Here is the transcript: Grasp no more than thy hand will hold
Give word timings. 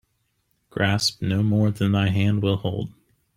Grasp 0.71 1.21
no 1.21 1.43
more 1.43 1.69
than 1.69 1.91
thy 1.91 2.07
hand 2.09 2.41
will 2.41 2.57
hold 2.57 2.89